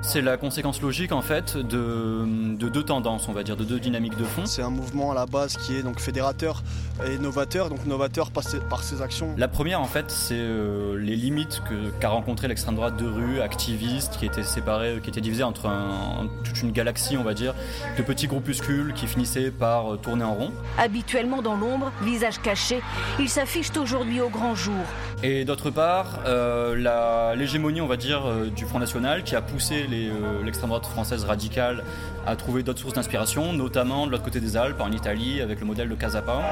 C'est 0.00 0.22
la 0.22 0.36
conséquence 0.36 0.80
logique 0.80 1.12
en 1.12 1.22
fait 1.22 1.56
de, 1.56 2.24
deux 2.56 2.82
tendances, 2.82 3.28
on 3.28 3.32
va 3.32 3.42
dire, 3.42 3.56
de 3.56 3.64
deux 3.64 3.80
dynamiques 3.80 4.16
de 4.16 4.24
fond. 4.24 4.46
C'est 4.46 4.62
un 4.62 4.70
mouvement 4.70 5.10
à 5.10 5.14
la 5.14 5.26
base 5.26 5.56
qui 5.56 5.76
est 5.76 5.82
donc 5.82 6.00
fédérateur 6.00 6.62
et 7.06 7.18
novateur, 7.18 7.68
donc 7.68 7.84
novateur 7.84 8.30
par 8.30 8.44
ses, 8.44 8.60
par 8.60 8.82
ses 8.82 9.02
actions. 9.02 9.34
La 9.36 9.48
première 9.48 9.80
en 9.80 9.86
fait, 9.86 10.10
c'est 10.10 10.38
euh, 10.38 10.96
les 10.98 11.16
limites 11.16 11.62
qu'a 12.00 12.08
rencontré 12.08 12.48
l'extrême 12.48 12.76
droite 12.76 12.96
de 12.96 13.06
rue, 13.06 13.40
activiste, 13.40 14.16
qui 14.18 14.26
était 14.26 14.44
séparée, 14.44 15.00
qui 15.02 15.10
était 15.10 15.20
divisée 15.20 15.42
entre 15.42 15.68
toute 16.44 16.62
une 16.62 16.72
galaxie, 16.72 17.16
on 17.16 17.24
va 17.24 17.34
dire, 17.34 17.54
de 17.96 18.02
petits 18.02 18.28
groupuscules 18.28 18.94
qui 18.94 19.06
finissaient 19.06 19.50
par 19.50 19.94
euh, 19.94 19.96
tourner 19.96 20.24
en 20.24 20.34
rond. 20.34 20.52
Habituellement 20.78 21.42
dans 21.42 21.56
l'ombre, 21.56 21.92
visage 22.02 22.40
caché, 22.40 22.80
ils 23.18 23.28
s'affichent 23.28 23.76
aujourd'hui 23.76 24.20
au 24.20 24.28
grand 24.28 24.54
jour. 24.54 24.84
Et 25.22 25.44
d'autre 25.44 25.70
part, 25.70 26.20
euh, 26.26 27.34
l'hégémonie, 27.34 27.80
on 27.80 27.88
va 27.88 27.96
dire, 27.96 28.22
du 28.54 28.64
Front 28.64 28.78
National 28.78 29.24
qui 29.24 29.34
a 29.34 29.42
poussé 29.42 29.87
euh, 29.87 29.87
l'extrême 30.44 30.68
droite 30.68 30.86
française 30.86 31.24
radicale 31.24 31.82
a 32.26 32.36
trouvé 32.36 32.62
d'autres 32.62 32.80
sources 32.80 32.94
d'inspiration, 32.94 33.52
notamment 33.52 34.06
de 34.06 34.12
l'autre 34.12 34.24
côté 34.24 34.40
des 34.40 34.56
Alpes, 34.56 34.80
en 34.80 34.92
Italie, 34.92 35.40
avec 35.40 35.60
le 35.60 35.66
modèle 35.66 35.88
de 35.88 35.94
Casapa. 35.94 36.42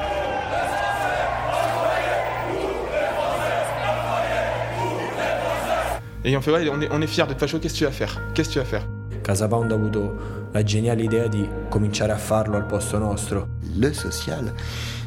Et 6.24 6.36
on 6.36 6.40
fait, 6.40 6.50
ouais, 6.50 6.68
on 6.68 6.80
est, 6.80 6.88
on 6.90 7.00
est 7.00 7.06
fiers 7.06 7.26
d'être 7.26 7.38
facho, 7.38 7.58
qu'est-ce 7.60 7.74
que 7.74 7.78
tu 7.78 7.84
vas 7.84 7.92
faire? 7.92 8.20
Qu'est-ce 8.34 8.48
que 8.48 8.54
tu 8.54 8.58
vas 8.58 8.64
faire? 8.64 8.86
Casapound 9.22 9.70
a 9.72 9.74
avuto 9.74 10.16
la 10.52 10.62
geniale 10.62 11.02
idea 11.02 11.26
di 11.28 11.48
cominciare 11.68 12.12
a 12.12 12.16
farlo 12.16 12.56
al 12.56 12.64
posto 12.64 12.98
nostro. 12.98 13.55
Le 13.78 13.92
social, 13.92 14.54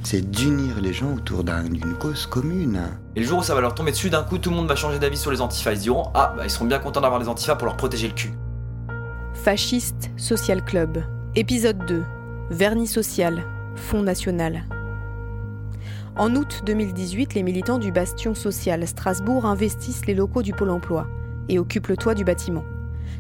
c'est 0.04 0.30
d'unir 0.30 0.80
les 0.80 0.94
gens 0.94 1.16
autour 1.16 1.44
d'une 1.44 1.96
cause 1.96 2.28
commune. 2.28 2.80
Et 3.16 3.22
le 3.22 3.26
jour 3.26 3.40
où 3.40 3.44
ça 3.44 3.56
va 3.56 3.62
leur 3.62 3.74
tomber 3.74 3.92
dessus, 3.92 4.10
d'un 4.10 4.24
coup, 4.24 4.38
tout 4.38 4.52
le 4.52 4.56
monde 4.56 4.68
va 4.68 4.76
changer 4.76 5.00
d'avis 5.00 5.18
sur 5.18 5.32
les 5.32 5.42
antifas. 5.42 5.72
Ils 5.72 5.78
se 5.78 5.82
diront 5.82 6.12
Ah, 6.14 6.34
bah, 6.38 6.44
ils 6.46 6.52
seront 6.52 6.66
bien 6.66 6.78
contents 6.78 7.02
d'avoir 7.02 7.20
les 7.20 7.28
antifas 7.28 7.56
pour 7.56 7.66
leur 7.66 7.78
protéger 7.78 8.08
le 8.08 8.14
cul. 8.14 8.34
Fasciste 9.34 10.12
Social 10.18 10.64
Club, 10.64 11.04
épisode 11.36 11.84
2 11.88 12.04
Vernis 12.52 12.88
social, 12.88 13.44
Fonds 13.76 14.04
national. 14.04 14.66
En 16.16 16.36
août 16.36 16.62
2018, 16.66 17.34
les 17.34 17.44
militants 17.44 17.80
du 17.80 17.92
Bastion 17.92 18.36
social 18.36 18.86
Strasbourg 18.88 19.46
investissent 19.46 20.06
les 20.06 20.16
locaux 20.16 20.42
du 20.42 20.54
Pôle 20.54 20.72
emploi 20.72 21.08
et 21.48 21.58
occupent 21.58 21.88
le 21.88 21.98
toit 21.98 22.16
du 22.16 22.24
bâtiment. 22.24 22.66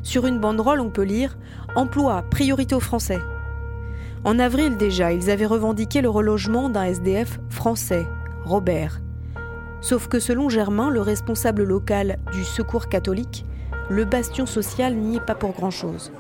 Sur 0.03 0.25
une 0.27 0.39
banderole, 0.39 0.79
on 0.79 0.89
peut 0.89 1.03
lire 1.03 1.37
Emploi, 1.75 2.23
priorité 2.29 2.75
aux 2.75 2.79
Français. 2.79 3.19
En 4.25 4.37
avril 4.37 4.75
déjà, 4.75 5.13
ils 5.13 5.29
avaient 5.29 5.45
revendiqué 5.45 6.01
le 6.01 6.09
relogement 6.09 6.69
d'un 6.69 6.83
SDF 6.83 7.39
français, 7.49 8.05
Robert. 8.43 8.99
Sauf 9.81 10.07
que 10.09 10.19
selon 10.19 10.49
Germain, 10.49 10.89
le 10.89 10.99
responsable 10.99 11.63
local 11.63 12.19
du 12.33 12.43
Secours 12.43 12.89
catholique, 12.89 13.45
le 13.89 14.03
bastion 14.03 14.45
social 14.45 14.95
n'y 14.95 15.17
est 15.17 15.25
pas 15.25 15.35
pour 15.35 15.53
grand-chose. 15.53 16.11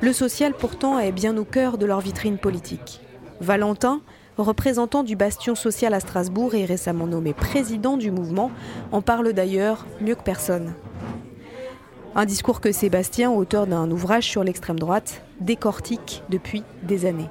Le 0.00 0.14
social 0.14 0.54
pourtant 0.54 0.98
est 0.98 1.12
bien 1.12 1.36
au 1.36 1.44
cœur 1.44 1.76
de 1.76 1.84
leur 1.84 2.00
vitrine 2.00 2.38
politique. 2.38 3.02
Valentin, 3.40 4.00
représentant 4.38 5.02
du 5.02 5.14
bastion 5.14 5.54
social 5.54 5.92
à 5.92 6.00
Strasbourg 6.00 6.54
et 6.54 6.64
récemment 6.64 7.06
nommé 7.06 7.34
président 7.34 7.98
du 7.98 8.10
mouvement, 8.10 8.50
en 8.92 9.02
parle 9.02 9.34
d'ailleurs 9.34 9.86
mieux 10.00 10.14
que 10.14 10.22
personne. 10.22 10.72
Un 12.18 12.26
discours 12.26 12.60
que 12.60 12.72
Sébastien, 12.72 13.30
auteur 13.30 13.68
d'un 13.68 13.88
ouvrage 13.92 14.24
sur 14.24 14.42
l'extrême 14.42 14.80
droite, 14.80 15.22
décortique 15.38 16.24
depuis 16.28 16.64
des 16.82 17.06
années. 17.06 17.28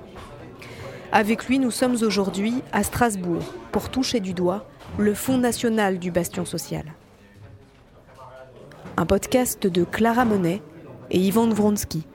Avec 1.12 1.48
lui, 1.50 1.60
nous 1.60 1.72
sommes 1.72 1.98
aujourd'hui 2.04 2.64
à 2.72 2.84
Strasbourg 2.84 3.44
pour 3.74 3.90
toucher 3.90 4.22
du 4.22 4.34
doigt 4.34 4.66
le 4.98 5.14
Fonds 5.14 5.40
national 5.40 6.00
du 6.00 6.10
bastion 6.10 6.46
social. 6.46 6.86
Un 8.96 9.06
podcast 9.06 9.68
de 9.68 9.84
Clara 9.84 10.24
Monet 10.24 10.62
et 11.12 11.20
Ivan 11.20 11.50
Vronsky. 11.50 12.08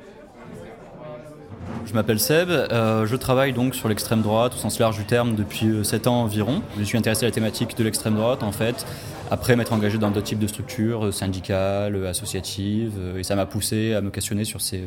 Je 1.92 1.96
m'appelle 1.98 2.20
Seb, 2.20 2.48
euh, 2.48 3.04
je 3.04 3.16
travaille 3.16 3.52
donc 3.52 3.74
sur 3.74 3.86
l'extrême 3.86 4.22
droite 4.22 4.54
au 4.54 4.56
sens 4.56 4.78
large 4.78 4.96
du 4.96 5.04
terme 5.04 5.34
depuis 5.34 5.84
7 5.84 6.06
euh, 6.06 6.10
ans 6.10 6.22
environ. 6.22 6.62
Je 6.78 6.84
suis 6.84 6.96
intéressé 6.96 7.26
à 7.26 7.28
la 7.28 7.34
thématique 7.34 7.76
de 7.76 7.84
l'extrême 7.84 8.14
droite 8.14 8.42
en 8.42 8.50
fait, 8.50 8.86
après 9.30 9.56
m'être 9.56 9.74
engagé 9.74 9.98
dans 9.98 10.10
d'autres 10.10 10.24
types 10.24 10.38
de 10.38 10.46
structures, 10.46 11.04
euh, 11.04 11.12
syndicales, 11.12 12.06
associatives, 12.06 12.98
et 13.18 13.22
ça 13.22 13.36
m'a 13.36 13.44
poussé 13.44 13.92
à 13.92 14.00
me 14.00 14.08
questionner 14.08 14.44
sur 14.46 14.62
ces, 14.62 14.84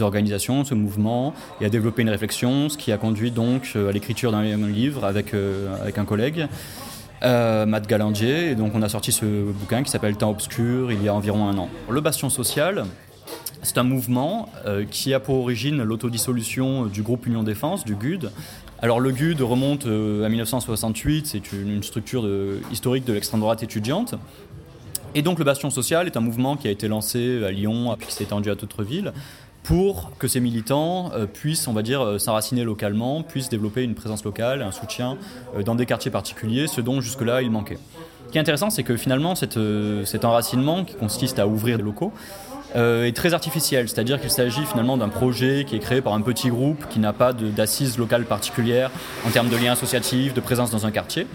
organisations, 0.00 0.64
ce 0.64 0.74
mouvement, 0.74 1.34
et 1.60 1.66
à 1.66 1.68
développer 1.68 2.02
une 2.02 2.10
réflexion, 2.10 2.68
ce 2.68 2.76
qui 2.76 2.90
a 2.90 2.98
conduit 2.98 3.30
donc 3.30 3.76
à 3.76 3.92
l'écriture 3.92 4.32
d'un 4.32 4.42
livre 4.42 5.04
avec, 5.04 5.32
avec 5.80 5.98
un 5.98 6.04
collègue. 6.04 6.48
Matt 7.22 7.86
Galandier, 7.86 8.50
et 8.50 8.54
donc 8.56 8.72
on 8.74 8.82
a 8.82 8.88
sorti 8.88 9.12
ce 9.12 9.52
bouquin 9.52 9.84
qui 9.84 9.90
s'appelle 9.90 10.16
Temps 10.16 10.30
obscur 10.30 10.90
il 10.90 11.00
y 11.00 11.08
a 11.08 11.14
environ 11.14 11.46
un 11.46 11.58
an. 11.58 11.68
Le 11.88 12.00
Bastion 12.00 12.28
social, 12.28 12.86
c'est 13.62 13.78
un 13.78 13.82
mouvement 13.82 14.48
euh, 14.66 14.84
qui 14.90 15.12
a 15.14 15.20
pour 15.20 15.36
origine 15.36 15.82
l'autodissolution 15.82 16.86
du 16.86 17.02
groupe 17.02 17.26
Union 17.26 17.42
Défense, 17.42 17.84
du 17.84 17.94
GUD. 17.94 18.30
Alors 18.80 19.00
le 19.00 19.10
GUD 19.12 19.40
remonte 19.42 19.86
euh, 19.86 20.24
à 20.24 20.28
1968, 20.28 21.26
c'est 21.26 21.52
une, 21.52 21.82
structure 21.82 22.26
historique 22.72 23.04
de 23.04 23.12
l'extrême 23.12 23.40
droite 23.40 23.62
étudiante. 23.62 24.14
Et 25.14 25.22
donc 25.22 25.38
le 25.38 25.44
Bastion 25.44 25.70
Social 25.70 26.06
est 26.06 26.16
un 26.16 26.20
mouvement 26.20 26.56
qui 26.56 26.68
a 26.68 26.70
été 26.70 26.88
lancé 26.88 27.44
à 27.44 27.50
Lyon, 27.50 27.96
qui 28.00 28.12
s'est 28.12 28.24
étendu 28.24 28.50
à 28.50 28.54
d'autres 28.54 28.84
villes, 28.84 29.12
pour 29.62 30.12
que 30.18 30.26
ces 30.26 30.40
militants 30.40 31.10
euh, 31.12 31.26
puissent, 31.26 31.68
on 31.68 31.72
va 31.74 31.82
dire, 31.82 32.18
s'enraciner 32.18 32.64
localement, 32.64 33.22
puissent 33.22 33.50
développer 33.50 33.82
une 33.82 33.94
présence 33.94 34.24
locale, 34.24 34.62
un 34.62 34.72
soutien 34.72 35.18
dans 35.64 35.74
des 35.74 35.84
quartiers 35.84 36.10
particuliers, 36.10 36.66
ce 36.66 36.80
dont 36.80 37.00
jusque-là 37.00 37.42
il 37.42 37.50
manquait. 37.50 37.78
Ce 38.26 38.32
qui 38.32 38.38
est 38.38 38.40
intéressant, 38.40 38.70
c'est 38.70 38.84
que 38.84 38.96
finalement, 38.96 39.34
cet 39.34 40.24
enracinement 40.24 40.84
qui 40.84 40.94
consiste 40.94 41.40
à 41.40 41.48
ouvrir 41.48 41.76
des 41.76 41.82
locaux, 41.82 42.12
euh, 42.76 43.04
est 43.04 43.16
très 43.16 43.34
artificiel, 43.34 43.88
c'est-à-dire 43.88 44.20
qu'il 44.20 44.30
s'agit 44.30 44.64
finalement 44.64 44.96
d'un 44.96 45.08
projet 45.08 45.64
qui 45.66 45.76
est 45.76 45.80
créé 45.80 46.00
par 46.00 46.14
un 46.14 46.20
petit 46.20 46.48
groupe 46.48 46.86
qui 46.88 46.98
n'a 46.98 47.12
pas 47.12 47.32
d'assises 47.32 47.98
locales 47.98 48.24
particulières 48.24 48.90
en 49.26 49.30
termes 49.30 49.48
de 49.48 49.56
liens 49.56 49.72
associatifs, 49.72 50.34
de 50.34 50.40
présence 50.40 50.70
dans 50.70 50.86
un 50.86 50.90
quartier 50.90 51.26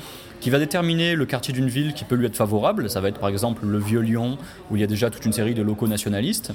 qui 0.41 0.49
va 0.49 0.59
déterminer 0.59 1.15
le 1.15 1.25
quartier 1.25 1.53
d'une 1.53 1.69
ville 1.69 1.93
qui 1.93 2.03
peut 2.03 2.15
lui 2.15 2.25
être 2.25 2.35
favorable. 2.35 2.89
Ça 2.89 3.01
va 3.01 3.09
être 3.09 3.19
par 3.19 3.29
exemple 3.29 3.65
le 3.65 3.79
Vieux 3.79 4.01
Lyon, 4.01 4.37
où 4.69 4.75
il 4.75 4.79
y 4.79 4.83
a 4.83 4.87
déjà 4.87 5.09
toute 5.09 5.25
une 5.25 5.33
série 5.33 5.53
de 5.53 5.61
locaux 5.61 5.87
nationalistes. 5.87 6.53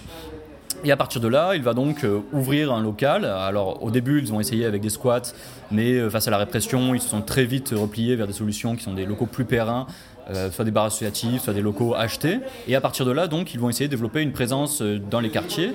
Et 0.83 0.93
à 0.93 0.97
partir 0.97 1.21
de 1.21 1.29
là, 1.29 1.55
il 1.55 1.63
va 1.63 1.75
donc 1.75 2.05
euh, 2.05 2.21
ouvrir 2.33 2.73
un 2.73 2.83
local. 2.83 3.25
Alors 3.25 3.83
au 3.83 3.91
début, 3.91 4.21
ils 4.21 4.33
ont 4.33 4.41
essayé 4.41 4.65
avec 4.65 4.81
des 4.81 4.89
squats, 4.89 5.35
mais 5.71 5.93
euh, 5.93 6.09
face 6.09 6.27
à 6.27 6.31
la 6.31 6.39
répression, 6.39 6.95
ils 6.95 7.01
se 7.01 7.09
sont 7.09 7.21
très 7.21 7.45
vite 7.45 7.75
repliés 7.77 8.17
vers 8.17 8.27
des 8.27 8.33
solutions 8.33 8.77
qui 8.77 8.85
sont 8.85 8.95
des 8.95 9.05
locaux 9.05 9.27
plus 9.27 9.45
périns, 9.45 9.87
euh, 10.31 10.51
soit 10.51 10.65
des 10.65 10.71
bars 10.71 10.85
associatifs, 10.85 11.43
soit 11.43 11.53
des 11.53 11.61
locaux 11.61 11.95
achetés. 11.95 12.39
Et 12.69 12.77
à 12.77 12.81
partir 12.81 13.05
de 13.05 13.11
là, 13.11 13.27
donc, 13.27 13.53
ils 13.53 13.61
vont 13.61 13.69
essayer 13.69 13.89
de 13.89 13.91
développer 13.91 14.23
une 14.23 14.33
présence 14.33 14.81
euh, 14.81 14.99
dans 14.99 15.21
les 15.21 15.31
quartiers 15.31 15.73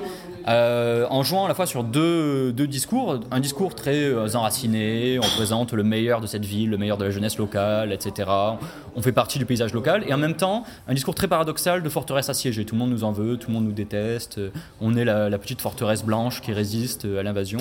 euh, 0.47 1.07
en 1.09 1.23
jouant 1.23 1.45
à 1.45 1.47
la 1.47 1.55
fois 1.55 1.65
sur 1.65 1.83
deux, 1.83 2.53
deux 2.53 2.67
discours. 2.67 3.19
Un 3.31 3.39
discours 3.39 3.73
très 3.73 4.13
enraciné, 4.35 5.19
on 5.19 5.27
présente 5.35 5.73
le 5.73 5.83
meilleur 5.83 6.21
de 6.21 6.27
cette 6.27 6.45
ville, 6.45 6.69
le 6.69 6.77
meilleur 6.77 6.97
de 6.97 7.05
la 7.05 7.09
jeunesse 7.09 7.37
locale, 7.37 7.91
etc. 7.91 8.29
On 8.95 9.01
fait 9.01 9.11
partie 9.11 9.39
du 9.39 9.45
paysage 9.45 9.73
local. 9.73 10.03
Et 10.07 10.13
en 10.13 10.17
même 10.17 10.35
temps, 10.35 10.63
un 10.87 10.93
discours 10.93 11.15
très 11.15 11.27
paradoxal 11.27 11.81
de 11.81 11.89
forteresse 11.89 12.29
assiégée. 12.29 12.63
Tout 12.63 12.75
le 12.75 12.79
monde 12.79 12.91
nous 12.91 13.03
en 13.03 13.11
veut, 13.11 13.37
tout 13.37 13.49
le 13.49 13.55
monde 13.55 13.65
nous 13.65 13.71
déteste. 13.71 14.39
On 14.81 14.95
est 14.95 15.05
la, 15.05 15.35
petite 15.39 15.61
forteresse 15.61 16.03
blanche 16.03 16.41
qui 16.41 16.53
résiste 16.53 17.05
à 17.05 17.23
l'invasion. 17.23 17.59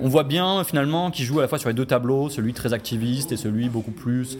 On 0.00 0.08
voit 0.08 0.24
bien 0.24 0.62
finalement 0.64 1.10
qu'il 1.10 1.24
joue 1.24 1.40
à 1.40 1.42
la 1.42 1.48
fois 1.48 1.58
sur 1.58 1.68
les 1.68 1.74
deux 1.74 1.86
tableaux, 1.86 2.28
celui 2.28 2.54
très 2.54 2.72
activiste 2.72 3.32
et 3.32 3.36
celui 3.36 3.68
beaucoup 3.68 3.90
plus 3.90 4.38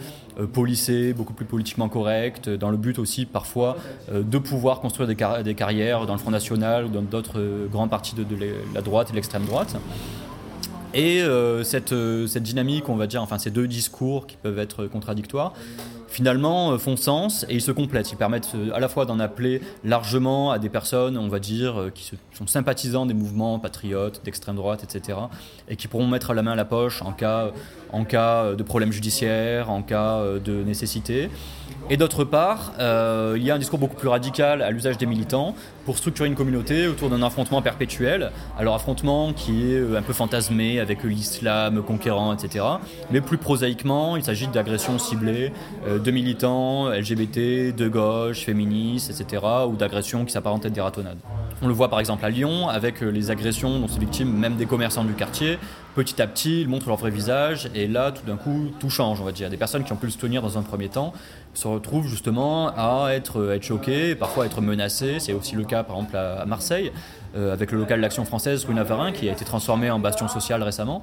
policé, 0.53 1.13
beaucoup 1.13 1.33
plus 1.33 1.45
politiquement 1.75 1.89
correct, 1.89 2.49
dans 2.49 2.71
le 2.71 2.77
but 2.77 2.99
aussi 2.99 3.25
parfois 3.25 3.77
de 4.11 4.37
pouvoir 4.37 4.79
construire 4.79 5.07
des, 5.07 5.55
carrières 5.55 6.05
dans 6.05 6.13
le 6.13 6.19
Front 6.19 6.31
National 6.31 6.85
ou 6.85 6.89
dans 6.89 7.01
d'autres 7.01 7.67
grande 7.71 7.89
partie 7.89 8.15
de, 8.15 8.25
la 8.73 8.81
droite 8.81 9.09
et 9.11 9.15
l'extrême 9.15 9.45
droite. 9.45 9.75
Et 10.93 11.21
euh, 11.21 11.63
cette, 11.65 11.91
euh, 11.91 12.25
cette, 12.25 12.43
dynamique, 12.43 12.87
on 12.87 12.95
va 12.95 13.05
dire, 13.05 13.21
enfin 13.21 13.37
ces 13.37 13.51
deux 13.51 13.67
discours 13.67 14.27
qui 14.27 14.37
peuvent 14.37 14.59
être 14.59 14.85
contradictoires, 14.85 15.53
finalement 16.15 16.71
euh, 16.71 16.77
font 16.77 16.95
sens 16.95 17.45
et 17.49 17.55
ils 17.55 17.61
se 17.61 17.71
complètent. 17.71 18.11
Ils 18.11 18.17
permettent 18.17 18.49
à 18.73 18.79
la 18.79 18.87
fois 18.87 19.05
d'en 19.05 19.19
appeler 19.19 19.61
largement 19.83 20.51
à 20.51 20.59
des 20.59 20.69
personnes, 20.69 21.17
on 21.17 21.27
va 21.27 21.39
dire, 21.39 21.89
qui 21.93 22.11
sont 22.33 22.47
sympathisants 22.47 23.05
des 23.05 23.13
mouvements 23.13 23.59
patriotes, 23.59 24.21
d'extrême 24.23 24.55
droite, 24.55 24.83
etc. 24.83 25.17
et 25.67 25.75
qui 25.75 25.87
pourront 25.87 26.07
mettre 26.07 26.33
la 26.33 26.41
main 26.41 26.53
à 26.53 26.55
la 26.55 26.65
poche 26.65 27.01
en 27.01 27.11
cas, 27.11 27.51
en 27.91 28.05
cas 28.05 28.53
de 28.53 28.63
problème 28.63 28.91
judiciaire, 28.91 29.69
en 29.69 29.81
cas 29.81 30.21
de 30.43 30.63
nécessité. 30.63 31.29
Et 31.89 31.97
d'autre 31.97 32.23
part, 32.23 32.73
il 32.79 33.43
y 33.43 33.51
a 33.51 33.55
un 33.55 33.59
discours 33.59 33.79
beaucoup 33.79 33.95
plus 33.95 34.07
radical 34.07 34.61
à 34.61 34.71
l'usage 34.71 34.97
des 34.97 35.05
militants 35.05 35.55
pour 35.85 35.97
structurer 35.97 36.27
une 36.27 36.35
communauté 36.35 36.87
autour 36.87 37.09
d'un 37.09 37.21
affrontement 37.21 37.61
perpétuel. 37.61 38.31
Alors 38.57 38.75
affrontement 38.75 39.33
qui 39.33 39.71
est 39.71 39.77
euh, 39.77 39.97
un 39.97 40.01
peu 40.01 40.13
fantasmé 40.13 40.79
avec 40.79 41.03
l'islam 41.03 41.83
conquérant, 41.83 42.33
etc. 42.33 42.65
Mais 43.11 43.21
plus 43.21 43.37
prosaïquement, 43.37 44.17
il 44.17 44.23
s'agit 44.23 44.47
d'agressions 44.47 44.97
ciblées 44.97 45.53
euh, 45.87 45.99
de 46.05 46.11
militants 46.11 46.89
LGBT, 46.89 47.75
de 47.75 47.87
gauche, 47.87 48.45
féministes, 48.45 49.09
etc. 49.09 49.43
ou 49.67 49.75
d'agressions 49.75 50.23
qui 50.23 50.31
s'apparentent 50.31 50.65
à 50.65 50.69
des 50.69 50.81
ratonnades. 50.81 51.17
On 51.61 51.67
le 51.67 51.73
voit 51.73 51.89
par 51.89 51.99
exemple 51.99 52.23
à 52.23 52.29
Lyon 52.29 52.69
avec 52.69 53.01
euh, 53.01 53.09
les 53.09 53.31
agressions 53.31 53.79
dont 53.79 53.87
sont 53.87 53.99
victimes 53.99 54.31
même 54.31 54.55
des 54.55 54.65
commerçants 54.65 55.03
du 55.03 55.13
quartier 55.13 55.57
petit 55.95 56.21
à 56.21 56.27
petit, 56.27 56.61
ils 56.61 56.67
montrent 56.67 56.89
leur 56.89 56.97
vrai 56.97 57.09
visage, 57.09 57.69
et 57.73 57.87
là, 57.87 58.11
tout 58.11 58.25
d'un 58.25 58.35
coup, 58.35 58.71
tout 58.79 58.89
change, 58.89 59.21
on 59.21 59.23
va 59.23 59.31
dire. 59.31 59.49
Des 59.49 59.57
personnes 59.57 59.85
qui 59.85 59.93
ont 59.93 59.95
pu 59.95 60.05
le 60.05 60.11
soutenir 60.11 60.41
dans 60.41 60.57
un 60.57 60.61
premier 60.61 60.89
temps 60.89 61.13
se 61.53 61.67
retrouvent 61.67 62.07
justement 62.07 62.67
à 62.75 63.11
être, 63.13 63.53
être 63.53 63.63
choquées, 63.63 64.13
parfois 64.13 64.43
à 64.43 64.47
être 64.47 64.61
menacées. 64.61 65.19
C'est 65.19 65.31
aussi 65.31 65.55
le 65.55 65.63
cas, 65.63 65.83
par 65.83 65.95
exemple, 65.95 66.17
à 66.17 66.45
Marseille, 66.45 66.91
euh, 67.35 67.53
avec 67.53 67.71
le 67.71 67.79
local 67.79 68.01
d'Action 68.01 68.25
française 68.25 68.65
rue 68.65 68.73
Navarin, 68.73 69.13
qui 69.13 69.29
a 69.29 69.31
été 69.31 69.45
transformé 69.45 69.89
en 69.89 69.99
bastion 69.99 70.27
social 70.27 70.61
récemment 70.61 71.01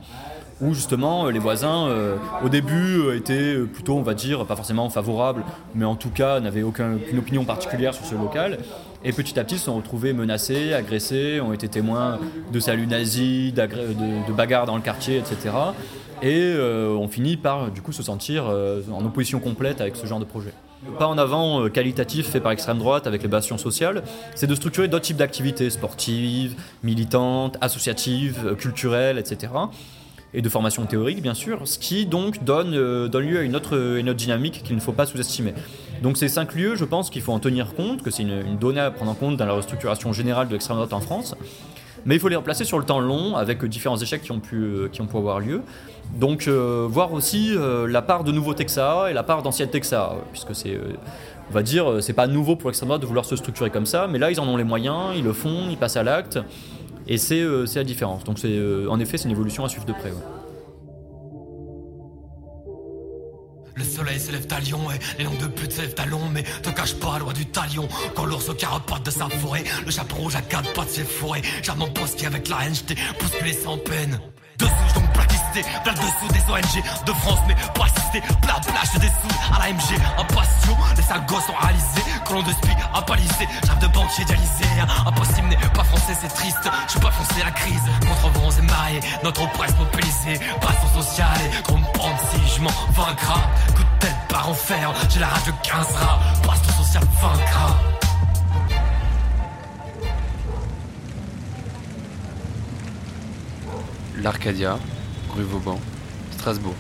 où 0.62 0.72
justement 0.72 1.28
les 1.28 1.38
voisins 1.38 1.88
euh, 1.88 2.16
au 2.42 2.48
début 2.48 3.14
étaient 3.14 3.56
plutôt 3.72 3.96
on 3.96 4.02
va 4.02 4.14
dire 4.14 4.46
pas 4.46 4.56
forcément 4.56 4.88
favorables 4.88 5.44
mais 5.74 5.84
en 5.84 5.96
tout 5.96 6.10
cas 6.10 6.40
n'avaient 6.40 6.62
aucune 6.62 6.98
opinion 7.18 7.44
particulière 7.44 7.92
sur 7.92 8.06
ce 8.06 8.14
local 8.14 8.58
et 9.04 9.12
petit 9.12 9.38
à 9.38 9.44
petit, 9.44 9.56
ils 9.56 9.58
se 9.58 9.64
sont 9.64 9.74
retrouvés 9.74 10.12
menacés, 10.12 10.74
agressés, 10.74 11.40
ont 11.40 11.52
été 11.52 11.68
témoins 11.68 12.20
de 12.52 12.60
saluts 12.60 12.86
nazis, 12.86 13.52
de, 13.52 14.32
bagarres 14.32 14.66
dans 14.66 14.76
le 14.76 14.82
quartier, 14.82 15.18
etc. 15.18 15.54
Et 16.22 16.52
euh, 16.54 16.90
ont 16.90 17.08
fini 17.08 17.36
par 17.36 17.72
du 17.72 17.82
coup 17.82 17.90
se 17.90 18.04
sentir 18.04 18.44
euh, 18.46 18.80
en 18.92 19.04
opposition 19.04 19.40
complète 19.40 19.80
avec 19.80 19.96
ce 19.96 20.06
genre 20.06 20.20
de 20.20 20.24
projet. 20.24 20.52
Le 20.86 20.92
pas 20.92 21.08
en 21.08 21.18
avant 21.18 21.64
euh, 21.64 21.68
qualitatif 21.68 22.28
fait 22.28 22.38
par 22.38 22.50
l'extrême 22.50 22.78
droite 22.78 23.08
avec 23.08 23.22
les 23.22 23.28
bastions 23.28 23.58
sociales, 23.58 24.04
c'est 24.36 24.46
de 24.46 24.54
structurer 24.54 24.86
d'autres 24.86 25.04
types 25.04 25.16
d'activités 25.16 25.68
sportives, 25.70 26.54
militantes, 26.84 27.58
associatives, 27.60 28.54
culturelles, 28.56 29.18
etc 29.18 29.48
et 30.34 30.42
de 30.42 30.48
formation 30.48 30.86
théorique 30.86 31.22
bien 31.22 31.34
sûr, 31.34 31.66
ce 31.68 31.78
qui 31.78 32.06
donc 32.06 32.44
donne, 32.44 33.08
donne 33.08 33.26
lieu 33.26 33.38
à 33.38 33.42
une 33.42 33.56
autre, 33.56 33.96
une 33.98 34.08
autre 34.08 34.18
dynamique 34.18 34.62
qu'il 34.64 34.76
ne 34.76 34.80
faut 34.80 34.92
pas 34.92 35.06
sous-estimer. 35.06 35.54
Donc 36.02 36.16
ces 36.16 36.28
cinq 36.28 36.54
lieux, 36.54 36.74
je 36.74 36.84
pense 36.84 37.10
qu'il 37.10 37.22
faut 37.22 37.32
en 37.32 37.38
tenir 37.38 37.74
compte, 37.74 38.02
que 38.02 38.10
c'est 38.10 38.24
une, 38.24 38.56
donnée 38.58 38.80
à 38.80 38.90
prendre 38.90 39.12
en 39.12 39.14
compte 39.14 39.36
dans 39.36 39.46
la 39.46 39.52
restructuration 39.52 40.12
générale 40.12 40.48
de 40.48 40.52
l'extrême 40.52 40.76
droite 40.76 40.92
en 40.92 41.00
France. 41.00 41.36
Mais 42.04 42.16
il 42.16 42.20
faut 42.20 42.28
les 42.28 42.36
replacer 42.36 42.64
sur 42.64 42.80
le 42.80 42.84
temps 42.84 42.98
long 42.98 43.36
avec 43.36 43.64
différents 43.64 43.96
échecs 43.96 44.22
qui 44.22 44.32
ont 44.32 44.40
pu, 44.40 44.56
euh, 44.56 44.88
qui 44.88 45.00
ont 45.00 45.06
pu 45.06 45.16
avoir 45.16 45.38
lieu. 45.38 45.62
Donc 46.18 46.48
euh, 46.48 46.86
voir 46.90 47.12
aussi 47.12 47.54
euh, 47.54 47.86
la 47.86 48.02
part 48.02 48.24
de 48.24 48.32
nouveau 48.32 48.54
Texas 48.54 49.10
et 49.10 49.12
la 49.12 49.22
part 49.22 49.42
d'ancienne 49.42 49.70
Texas, 49.70 50.10
puisque 50.32 50.56
c'est, 50.56 50.76
on 51.48 51.54
va 51.54 51.62
dire, 51.62 52.02
c'est 52.02 52.12
pas 52.12 52.26
nouveau 52.26 52.56
pour 52.56 52.70
l'extrême 52.70 52.88
droite 52.88 53.02
de 53.02 53.06
vouloir 53.06 53.24
se 53.24 53.36
structurer 53.36 53.70
comme 53.70 53.86
ça, 53.86 54.08
mais 54.08 54.18
là 54.18 54.32
ils 54.32 54.40
en 54.40 54.48
ont 54.48 54.56
les 54.56 54.64
moyens, 54.64 55.12
ils 55.16 55.22
le 55.22 55.32
font, 55.32 55.68
ils 55.70 55.76
passent 55.76 55.96
à 55.96 56.02
l'acte, 56.02 56.40
et 57.06 57.18
c'est, 57.18 57.42
la 57.74 57.84
différence. 57.84 58.24
Donc 58.24 58.38
c'est, 58.38 58.58
en 58.88 58.98
effet 59.00 59.18
c'est 59.18 59.24
une 59.24 59.32
évolution 59.32 59.64
à 59.64 59.68
suivre 59.68 59.86
de 59.86 59.92
près. 59.92 60.12
Le 63.74 63.84
soleil 63.84 64.20
s'élève 64.20 64.46
à 64.50 64.58
et 64.60 65.18
les 65.18 65.24
langues 65.24 65.38
de 65.38 65.46
pute 65.46 65.72
s'élèvent 65.72 65.94
à 65.96 66.06
long 66.06 66.28
Mais 66.32 66.42
te 66.42 66.68
cache 66.70 66.94
pas 66.94 67.18
loin 67.18 67.32
du 67.32 67.46
talion 67.46 67.88
Quand 68.14 68.26
l'ours 68.26 68.54
carapates 68.56 69.06
de 69.06 69.10
sa 69.10 69.28
forêt 69.28 69.64
Le 69.86 69.90
chapeau 69.90 70.16
rouge 70.16 70.36
à 70.36 70.42
quatre 70.42 70.72
pattes 70.74 71.00
J'arme 71.62 71.78
mon 71.78 71.90
poste 71.90 72.18
qui 72.18 72.26
avec 72.26 72.48
la 72.48 72.66
haine 72.66 72.74
j't'ai 72.74 72.96
bousculé 73.18 73.52
sans 73.52 73.78
peine 73.78 74.20
Dessous 74.58 74.94
donc 74.94 75.12
blacklisté, 75.12 75.62
plein 75.82 75.94
dessous 75.94 76.28
des 76.32 76.52
ONG 76.52 76.84
de 77.06 77.12
France 77.12 77.40
mais 77.48 77.54
pas 77.74 77.86
assisté, 77.86 78.20
plat 78.42 78.60
plage 78.60 79.00
des 79.00 79.08
sous 79.08 79.54
à 79.54 79.58
la 79.58 79.72
MG, 79.72 79.98
impatient, 80.18 80.78
les 80.96 81.02
sales 81.02 81.26
gosses 81.26 81.42
réalisés, 81.48 81.61
colon 82.32 82.42
de 82.42 82.52
spi, 82.52 82.68
apalisé, 82.94 83.46
j'arrive 83.64 83.82
de 83.82 83.92
banquier 83.92 84.24
dialysé, 84.24 84.64
impossible 85.06 85.48
n'est 85.48 85.56
pas 85.74 85.84
français 85.84 86.16
c'est 86.18 86.28
triste, 86.28 86.68
je 86.86 86.90
suis 86.92 87.00
pas 87.00 87.10
français 87.10 87.42
la 87.44 87.50
crise, 87.50 87.82
contre 88.00 88.28
vents 88.38 88.50
et 88.50 88.62
marées, 88.62 89.00
notre 89.22 89.50
presse 89.52 89.74
mobilisée, 89.76 90.40
passion 90.60 91.02
sociale 91.02 91.38
et 91.44 91.62
qu'on 91.62 91.78
me 91.78 91.92
prendre 91.92 92.16
si 92.30 92.56
je 92.56 92.62
m'en 92.62 92.70
vaincra, 92.92 93.50
coup 93.74 93.82
de 93.82 93.98
tête 94.00 94.16
par 94.28 94.48
enfer, 94.48 94.92
j'ai 95.10 95.20
la 95.20 95.26
rage 95.26 95.44
de 95.44 95.52
15 95.62 95.86
rats, 95.96 96.20
passion 96.42 96.72
sociale 96.84 97.04
vaincra. 97.20 97.78
l'Arcadia, 104.22 104.78
rue 105.34 105.42
Vauban, 105.42 105.80
Strasbourg. 106.30 106.76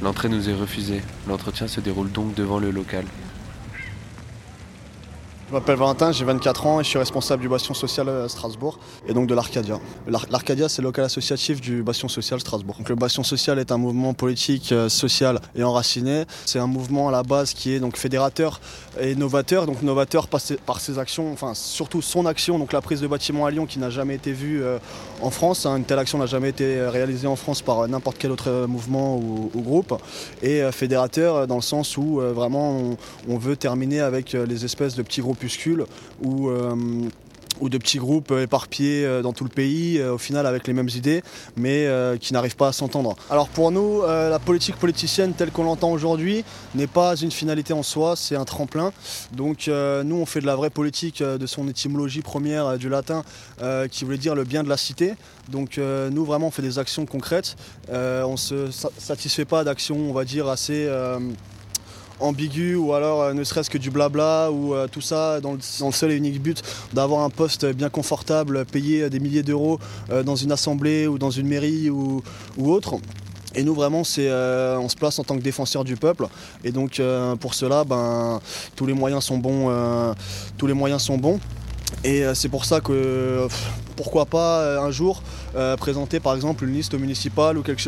L'entrée 0.00 0.28
nous 0.28 0.48
est 0.48 0.54
refusée. 0.54 1.02
L'entretien 1.26 1.66
se 1.66 1.80
déroule 1.80 2.12
donc 2.12 2.34
devant 2.34 2.60
le 2.60 2.70
local. 2.70 3.04
Je 5.50 5.54
m'appelle 5.56 5.74
Valentin, 5.74 6.12
j'ai 6.12 6.24
24 6.24 6.66
ans 6.68 6.80
et 6.80 6.84
je 6.84 6.88
suis 6.90 6.98
responsable 7.00 7.42
du 7.42 7.48
Bastion 7.48 7.74
Social 7.74 8.08
à 8.08 8.28
Strasbourg 8.28 8.78
et 9.08 9.12
donc 9.12 9.26
de 9.26 9.34
l'Arcadia. 9.34 9.80
L'Arcadia, 10.06 10.68
c'est 10.68 10.80
le 10.80 10.86
local 10.86 11.06
associatif 11.06 11.60
du 11.60 11.82
Bastion 11.82 12.06
Social 12.06 12.38
Strasbourg. 12.38 12.76
Donc 12.78 12.88
le 12.88 12.94
Bastion 12.94 13.24
Social 13.24 13.58
est 13.58 13.72
un 13.72 13.76
mouvement 13.76 14.14
politique, 14.14 14.70
euh, 14.70 14.88
social 14.88 15.40
et 15.56 15.64
enraciné. 15.64 16.22
C'est 16.46 16.60
un 16.60 16.68
mouvement 16.68 17.08
à 17.08 17.10
la 17.10 17.24
base 17.24 17.52
qui 17.52 17.72
est 17.72 17.80
donc 17.80 17.96
fédérateur 17.96 18.60
et 19.00 19.16
novateur. 19.16 19.66
Donc 19.66 19.82
novateur 19.82 20.28
par 20.28 20.40
ses, 20.40 20.98
actions, 21.00 21.32
enfin 21.32 21.54
surtout 21.54 22.00
son 22.00 22.26
action, 22.26 22.60
donc 22.60 22.72
la 22.72 22.80
prise 22.80 23.00
de 23.00 23.08
bâtiment 23.08 23.44
à 23.44 23.50
Lyon 23.50 23.66
qui 23.66 23.80
n'a 23.80 23.90
jamais 23.90 24.14
été 24.14 24.30
vue 24.30 24.62
euh, 24.62 24.78
en 25.20 25.30
France. 25.30 25.66
Hein. 25.66 25.78
Une 25.78 25.84
telle 25.84 25.98
action 25.98 26.18
n'a 26.18 26.26
jamais 26.26 26.50
été 26.50 26.80
réalisée 26.86 27.26
en 27.26 27.34
France 27.34 27.60
par 27.60 27.88
n'importe 27.88 28.18
quel 28.20 28.30
autre 28.30 28.66
mouvement 28.68 29.16
ou, 29.16 29.50
groupe. 29.56 30.00
Et 30.42 30.62
euh, 30.62 30.70
fédérateur 30.70 31.48
dans 31.48 31.56
le 31.56 31.60
sens 31.60 31.96
où 31.96 32.20
vraiment 32.20 32.94
on 33.28 33.36
veut 33.36 33.56
terminer 33.56 33.98
avec 33.98 34.34
les 34.34 34.64
espèces 34.64 34.94
de 34.94 35.02
petits 35.02 35.20
groupes 35.20 35.39
ou 36.22 36.48
euh, 36.48 36.74
ou 37.60 37.68
de 37.68 37.76
petits 37.76 37.98
groupes 37.98 38.30
éparpillés 38.30 39.04
euh, 39.04 39.20
dans 39.20 39.34
tout 39.34 39.44
le 39.44 39.50
pays, 39.50 39.98
euh, 39.98 40.14
au 40.14 40.18
final 40.18 40.46
avec 40.46 40.66
les 40.66 40.72
mêmes 40.72 40.88
idées, 40.88 41.22
mais 41.56 41.88
qui 42.20 42.32
n'arrivent 42.32 42.56
pas 42.56 42.68
à 42.68 42.72
s'entendre. 42.72 43.16
Alors 43.30 43.48
pour 43.48 43.70
nous, 43.70 44.02
la 44.02 44.38
politique 44.38 44.76
politicienne 44.76 45.34
telle 45.34 45.50
qu'on 45.50 45.64
l'entend 45.64 45.90
aujourd'hui 45.90 46.44
n'est 46.74 46.86
pas 46.86 47.16
une 47.16 47.30
finalité 47.30 47.72
en 47.72 47.82
soi, 47.82 48.16
c'est 48.16 48.36
un 48.36 48.44
tremplin. 48.44 48.92
Donc 49.32 49.68
nous, 49.68 50.16
on 50.16 50.26
fait 50.26 50.40
de 50.40 50.46
la 50.46 50.56
vraie 50.56 50.70
politique 50.70 51.22
de 51.22 51.46
son 51.46 51.68
étymologie 51.68 52.22
première 52.22 52.78
du 52.78 52.88
latin, 52.88 53.24
qui 53.90 54.04
voulait 54.04 54.18
dire 54.18 54.34
le 54.34 54.44
bien 54.44 54.62
de 54.62 54.68
la 54.68 54.76
cité. 54.76 55.14
Donc 55.48 55.78
nous, 55.78 56.24
vraiment, 56.24 56.48
on 56.48 56.50
fait 56.50 56.62
des 56.62 56.78
actions 56.78 57.06
concrètes. 57.06 57.56
on 57.90 58.32
ne 58.32 58.36
se 58.36 58.70
satisfait 58.98 59.44
pas 59.44 59.64
d'actions, 59.64 59.96
on 59.96 60.12
va 60.12 60.24
dire, 60.24 60.48
assez 60.48 60.88
ambigu 62.20 62.76
ou 62.76 62.94
alors 62.94 63.22
euh, 63.22 63.32
ne 63.32 63.44
serait-ce 63.44 63.70
que 63.70 63.78
du 63.78 63.90
blabla 63.90 64.50
ou 64.50 64.74
euh, 64.74 64.88
tout 64.88 65.00
ça 65.00 65.40
dans 65.40 65.52
le, 65.52 65.92
seul 65.92 66.12
et 66.12 66.16
unique 66.16 66.42
but 66.42 66.62
d'avoir 66.92 67.22
un 67.22 67.30
poste 67.30 67.66
bien 67.66 67.88
confortable, 67.88 68.64
payer 68.64 69.10
des 69.10 69.20
milliers 69.20 69.42
d'euros 69.42 69.78
euh, 70.10 70.22
dans 70.22 70.36
une 70.36 70.52
assemblée 70.52 71.06
ou 71.06 71.18
dans 71.18 71.30
une 71.30 71.48
mairie 71.48 71.90
ou, 71.90 72.22
autre. 72.58 72.96
Et 73.54 73.64
nous 73.64 73.74
vraiment 73.74 74.04
c'est 74.04 74.30
on 74.30 74.88
se 74.88 74.94
place 74.94 75.18
en 75.18 75.24
tant 75.24 75.36
que 75.36 75.42
défenseur 75.42 75.82
du 75.82 75.96
peuple 75.96 76.28
et 76.62 76.70
donc 76.70 77.02
pour 77.40 77.54
cela 77.54 77.82
ben 77.82 78.40
tous 78.76 78.86
les 78.86 78.92
moyens 78.92 79.24
sont 79.24 79.38
bons 79.38 79.68
et 82.04 82.22
c'est 82.34 82.48
pour 82.48 82.64
ça 82.64 82.80
que 82.80 83.48
pourquoi 84.00 84.24
pas 84.24 84.60
euh, 84.60 84.80
un 84.80 84.90
jour 84.90 85.22
euh, 85.56 85.76
présenter 85.76 86.20
par 86.20 86.34
exemple 86.34 86.64
une 86.64 86.72
liste 86.72 86.94
municipale 86.94 87.58
ou 87.58 87.62
quelque, 87.62 87.80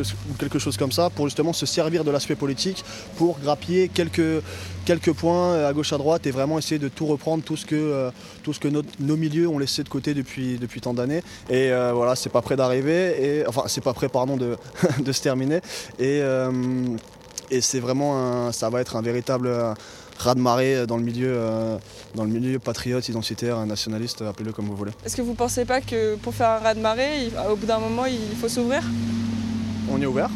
chose, 0.58 0.76
comme 0.76 0.92
ça 0.92 1.10
pour 1.10 1.26
justement 1.26 1.52
se 1.52 1.66
servir 1.66 2.04
de 2.04 2.10
l'aspect 2.10 2.34
politique 2.34 2.84
pour 3.16 3.38
grappiller 3.38 3.88
quelques, 3.88 4.42
quelques 4.84 5.12
points 5.12 5.52
euh, 5.52 5.68
à 5.68 5.72
gauche 5.72 5.92
à 5.92 5.98
droite 5.98 6.26
et 6.26 6.30
vraiment 6.30 6.58
essayer 6.58 6.78
de 6.78 6.88
tout 6.88 7.06
reprendre, 7.06 7.42
tout 7.44 7.56
ce 7.56 7.66
que, 7.66 8.10
tout 8.42 8.52
ce 8.52 8.60
que 8.60 8.68
nos 8.68 9.16
milieux 9.16 9.48
ont 9.48 9.58
laissé 9.58 9.82
de 9.82 9.88
côté 9.88 10.14
depuis, 10.14 10.58
depuis 10.58 10.80
tant 10.80 10.94
d'années. 10.94 11.22
Et 11.50 11.70
voilà, 11.92 12.16
c'est 12.16 12.30
pas 12.30 12.42
prêt 12.42 12.56
d'arriver, 12.56 13.24
et 13.24 13.46
enfin 13.46 13.64
c'est 13.66 13.82
pas 13.82 13.92
prêt 13.92 14.08
pardon 14.08 14.36
de, 14.36 14.56
de 15.00 15.12
se 15.12 15.22
terminer. 15.22 15.60
Et, 15.98 16.20
et 17.50 17.60
c'est 17.60 17.80
vraiment 17.80 18.50
ça 18.52 18.70
va 18.70 18.80
être 18.80 18.96
un 18.96 19.02
véritable 19.02 19.48
raz 20.22 20.34
de 20.34 20.40
marée 20.40 20.76
euh, 20.76 20.86
dans 20.86 20.96
le 20.96 21.02
milieu, 21.02 21.32
euh, 21.34 21.78
dans 22.14 22.24
le 22.24 22.30
milieu 22.30 22.58
patriote, 22.58 23.08
identitaire, 23.08 23.64
nationaliste, 23.66 24.22
appelez-le 24.22 24.52
comme 24.52 24.66
vous 24.66 24.76
voulez. 24.76 24.92
Est-ce 25.04 25.16
que 25.16 25.22
vous 25.22 25.34
pensez 25.34 25.64
pas 25.64 25.80
que 25.80 26.16
pour 26.16 26.34
faire 26.34 26.48
un 26.50 26.58
raz 26.58 26.74
de 26.74 26.80
marée, 26.80 27.30
au 27.50 27.56
bout 27.56 27.66
d'un 27.66 27.78
moment, 27.78 28.06
il 28.06 28.36
faut 28.40 28.48
s'ouvrir? 28.48 28.82
On 29.90 30.00
est 30.00 30.06
ouvert? 30.06 30.30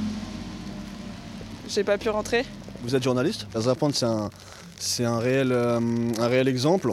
J'ai 1.69 1.85
pas 1.85 1.99
pu 1.99 2.09
rentrer. 2.09 2.45
Vous 2.83 2.95
êtes 2.95 3.03
journaliste? 3.03 3.47
Azrapante, 3.55 3.95
c'est 3.95 4.07
un, 4.07 4.31
c'est 4.79 5.05
un 5.05 5.19
réel, 5.19 5.51
euh, 5.53 5.81
un 6.19 6.27
réel 6.29 6.49
exemple 6.49 6.93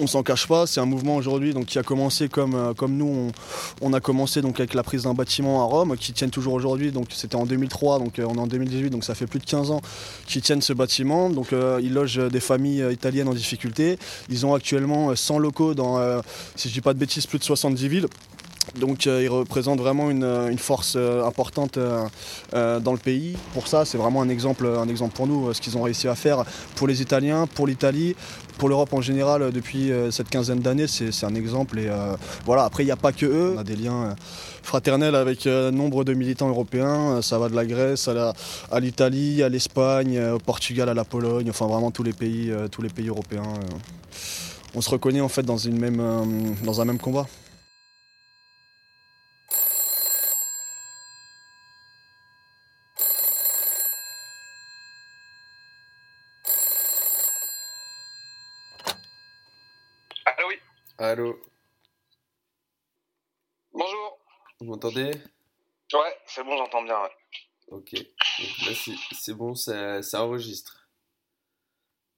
on 0.00 0.06
s'en 0.06 0.22
cache 0.22 0.46
pas, 0.46 0.66
c'est 0.66 0.80
un 0.80 0.86
mouvement 0.86 1.16
aujourd'hui 1.16 1.54
qui 1.66 1.78
a 1.78 1.82
commencé 1.82 2.28
comme, 2.28 2.54
euh, 2.54 2.72
nous, 2.88 3.30
on, 3.80 3.92
a 3.92 4.00
commencé 4.00 4.42
donc 4.42 4.58
avec 4.58 4.74
la 4.74 4.82
prise 4.82 5.04
d'un 5.04 5.14
bâtiment 5.14 5.62
à 5.62 5.64
Rome, 5.64 5.96
qui 5.96 6.12
tiennent 6.12 6.30
toujours 6.30 6.54
aujourd'hui, 6.54 6.92
donc 6.92 7.08
c'était 7.10 7.36
en 7.36 7.46
2003, 7.46 7.98
donc 7.98 8.18
euh, 8.18 8.26
on 8.28 8.34
est 8.34 8.40
en 8.40 8.46
2018, 8.46 8.90
donc 8.90 9.04
ça 9.04 9.14
fait 9.14 9.26
plus 9.26 9.38
de 9.38 9.44
15 9.44 9.70
ans 9.70 9.80
qu'ils 10.26 10.42
tiennent 10.42 10.62
ce 10.62 10.72
bâtiment. 10.72 11.30
Donc 11.30 11.52
euh, 11.52 11.80
ils 11.82 11.92
logent 11.92 12.28
des 12.30 12.40
familles 12.40 12.84
italiennes 12.90 13.28
en 13.28 13.34
difficulté. 13.34 13.98
Ils 14.28 14.46
ont 14.46 14.54
actuellement 14.54 15.14
100 15.14 15.38
locaux 15.38 15.74
dans, 15.74 16.00
si 16.56 16.68
je 16.68 16.74
dis 16.74 16.80
pas 16.80 16.94
de 16.94 16.98
bêtises, 16.98 17.26
plus 17.26 17.38
de 17.38 17.44
70 17.44 17.88
villes. 17.88 18.06
Donc 18.78 19.06
euh, 19.06 19.22
ils 19.22 19.28
représentent 19.28 19.80
vraiment 19.80 20.10
une, 20.10 20.24
euh, 20.24 20.56
force 20.56 20.94
euh, 20.96 21.24
importante 21.24 21.78
dans 21.78 22.92
le 22.92 22.98
pays. 22.98 23.36
Pour 23.52 23.66
ça, 23.66 23.84
c'est 23.84 23.98
vraiment 23.98 24.22
un 24.22 24.28
exemple, 24.28 24.66
un 24.66 24.88
exemple 24.88 25.14
pour 25.14 25.26
nous, 25.26 25.52
ce 25.52 25.60
qu'ils 25.60 25.76
ont 25.76 25.82
réussi 25.82 26.08
à 26.08 26.14
faire 26.14 26.44
pour 26.76 26.86
les 26.86 27.02
Italiens, 27.02 27.46
pour 27.46 27.66
l'Italie, 27.66 28.14
pour 28.58 28.68
l'Europe 28.68 28.92
en 28.92 29.00
général 29.00 29.50
depuis 29.50 29.90
cette 30.10 30.28
quinzaine 30.28 30.60
d'années. 30.60 30.86
C'est 30.86 31.24
un 31.24 31.34
exemple. 31.34 31.78
Et 31.78 31.90
voilà, 32.44 32.64
après, 32.64 32.82
il 32.82 32.86
n'y 32.86 32.92
a 32.92 32.96
pas 32.96 33.12
que 33.12 33.26
eux. 33.26 33.54
On 33.56 33.60
a 33.60 33.64
des 33.64 33.76
liens 33.76 34.14
fraternels 34.62 35.14
avec 35.14 35.46
nombre 35.46 36.04
de 36.04 36.14
militants 36.14 36.48
européens. 36.48 37.22
Ça 37.22 37.38
va 37.38 37.48
de 37.48 37.56
la 37.56 37.66
Grèce 37.66 38.08
à 38.08 38.80
l'Italie, 38.80 39.42
à 39.42 39.48
l'Espagne, 39.48 40.20
au 40.34 40.38
Portugal, 40.38 40.88
à 40.88 40.94
la 40.94 41.04
Pologne, 41.04 41.50
enfin 41.50 41.66
vraiment 41.66 41.90
tous 41.90 42.04
les 42.04 42.12
pays, 42.12 42.52
tous 42.70 42.82
les 42.82 42.90
pays 42.90 43.08
européens. 43.08 43.42
On 44.74 44.80
se 44.80 44.90
reconnaît 44.90 45.20
en 45.20 45.28
fait 45.28 45.42
dans 45.42 45.66
un 45.66 46.84
même 46.84 46.98
combat. 46.98 47.26
Allô 60.98 61.40
Bonjour. 63.72 64.18
Vous 64.60 64.66
m'entendez? 64.66 65.10
Ouais, 65.94 66.16
c'est 66.26 66.44
bon, 66.44 66.56
j'entends 66.56 66.82
bien. 66.82 67.00
Ouais. 67.00 67.10
Ok. 67.68 67.92
là, 67.92 68.72
c'est 69.12 69.34
bon, 69.34 69.54
ça, 69.54 70.02
ça 70.02 70.22
enregistre. 70.22 70.88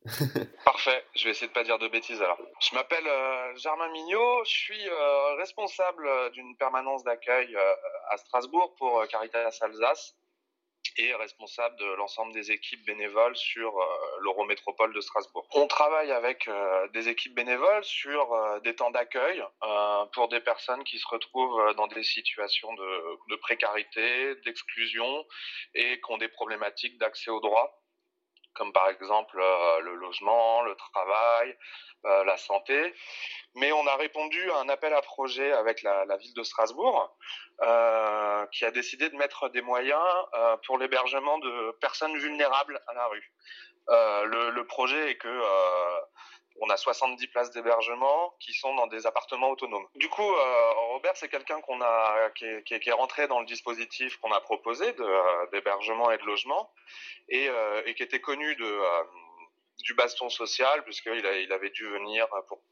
Parfait, 0.64 1.04
je 1.14 1.25
vais 1.25 1.31
essayer 1.31 1.47
de 1.47 1.52
pas 1.52 1.62
dire 1.64 1.78
de 1.78 1.88
bêtises 1.88 2.21
alors. 2.21 2.38
Je 2.61 2.75
m'appelle 2.75 3.07
euh, 3.07 3.57
Germain 3.57 3.90
Mignot, 3.90 4.45
je 4.45 4.50
suis 4.50 4.88
euh, 4.88 5.35
responsable 5.37 6.07
euh, 6.07 6.31
d'une 6.31 6.57
permanence 6.57 7.04
d'accueil 7.04 7.57
à 8.11 8.16
Strasbourg 8.19 8.75
pour 8.76 9.07
Caritas 9.09 9.57
Alsace 9.62 10.16
et 10.96 11.14
responsable 11.14 11.76
de 11.76 11.94
l'ensemble 11.94 12.32
des 12.32 12.50
équipes 12.50 12.84
bénévoles 12.84 13.36
sur 13.36 13.74
l'Eurométropole 14.20 14.92
de 14.92 15.00
Strasbourg. 15.00 15.46
On 15.52 15.66
travaille 15.66 16.12
avec 16.12 16.48
des 16.92 17.08
équipes 17.08 17.34
bénévoles 17.34 17.84
sur 17.84 18.60
des 18.62 18.74
temps 18.74 18.90
d'accueil 18.90 19.42
pour 20.12 20.28
des 20.28 20.40
personnes 20.40 20.84
qui 20.84 20.98
se 20.98 21.08
retrouvent 21.08 21.74
dans 21.74 21.86
des 21.88 22.04
situations 22.04 22.72
de, 22.74 23.18
de 23.30 23.36
précarité, 23.36 24.36
d'exclusion 24.44 25.26
et 25.74 26.00
qui 26.00 26.12
ont 26.12 26.18
des 26.18 26.28
problématiques 26.28 26.98
d'accès 26.98 27.30
aux 27.30 27.40
droits 27.40 27.83
comme 28.54 28.73
par 28.73 28.88
exemple 28.88 29.38
euh, 29.40 29.80
le 29.80 29.94
logement, 29.94 30.62
le 30.62 30.75
travail, 30.76 31.56
euh, 32.04 32.25
la 32.25 32.37
santé. 32.37 32.94
Mais 33.54 33.73
on 33.73 33.87
a 33.87 33.96
répondu 33.96 34.50
à 34.52 34.58
un 34.58 34.68
appel 34.68 34.92
à 34.94 35.02
projet 35.02 35.52
avec 35.52 35.82
la, 35.82 36.16
ville 36.16 36.34
de 36.34 36.42
Strasbourg, 36.42 37.16
euh, 37.62 38.46
qui 38.46 38.64
a 38.64 38.70
décidé 38.70 39.08
de 39.11 39.16
mettre 39.16 39.49
des 39.49 39.62
moyens 39.62 40.00
pour 40.66 40.78
l'hébergement 40.78 41.38
de 41.38 41.70
personnes 41.80 42.16
vulnérables 42.18 42.80
à 42.88 42.94
la 42.94 43.06
rue. 43.06 43.32
Le, 43.88 44.50
le, 44.50 44.66
projet 44.66 45.11
est 45.11 45.16
que 45.16 45.42
on 46.61 46.70
a 46.70 46.76
70 46.76 47.26
places 47.28 47.50
d'hébergement 47.50 48.34
qui 48.40 48.52
sont 48.54 48.75
dans 48.75 48.87
des 48.87 49.06
appartements 49.06 49.50
autonomes. 49.50 49.87
Du 49.94 50.08
coup, 50.08 50.32
Robert, 50.94 51.16
c'est 51.16 51.28
quelqu'un 51.28 51.60
qu'on 51.60 51.80
a 51.82 52.30
qui 52.36 52.44
est, 52.44 52.92
rentré 52.92 53.26
dans 53.26 53.40
le 53.40 53.46
dispositif 53.46 54.16
qu'on 54.18 54.30
a 54.30 54.40
proposé 54.40 54.94
euh, 55.00 55.46
d'hébergement 55.50 56.12
et 56.12 56.18
de 56.18 56.22
logement 56.22 56.72
et, 57.28 57.48
euh, 57.48 57.92
qui 57.94 58.04
était 58.04 58.20
connu 58.20 58.56
euh, 58.60 59.02
du 59.80 59.94
baston 59.94 60.30
social 60.30 60.84
puisqu'il 60.84 61.16
il 61.16 61.52
avait 61.52 61.70
dû 61.70 61.84
venir 61.88 62.28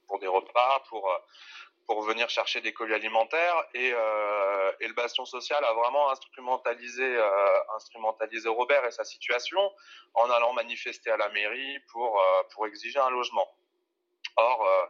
pour, 0.06 0.20
des 0.20 0.28
repas, 0.28 0.84
pour 0.88 2.02
venir 2.02 2.30
chercher 2.30 2.60
des 2.60 2.72
colis 2.72 2.94
alimentaires 2.94 3.60
et, 3.74 3.90
le 3.90 4.94
bastion 4.94 5.24
social 5.24 5.64
a 5.64 5.72
vraiment 5.72 6.08
instrumentalisé 6.12 7.18
Robert 8.48 8.84
et 8.86 8.92
sa 8.92 9.04
situation 9.04 9.60
en 10.14 10.30
allant 10.30 10.52
manifester 10.52 11.10
à 11.10 11.16
la 11.16 11.28
mairie 11.30 11.80
pour 11.90 12.66
exiger 12.68 13.00
un 13.00 13.10
logement. 13.10 13.52
Or, 14.36 14.66
euh, 14.66 14.86